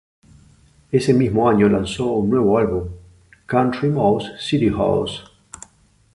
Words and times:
Ese 0.91 1.13
mismo 1.13 1.47
año 1.47 1.69
lanzó 1.69 2.07
un 2.07 2.31
nuevo 2.31 2.57
álbum 2.57 2.89
""Country 3.45 3.87
Mouse 3.89 4.31
City 4.39 4.67
House"". 4.71 5.23